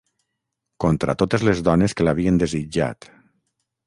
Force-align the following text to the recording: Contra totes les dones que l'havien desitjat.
Contra 0.85 1.15
totes 1.21 1.45
les 1.49 1.61
dones 1.67 1.95
que 1.99 2.07
l'havien 2.07 2.39
desitjat. 2.45 3.09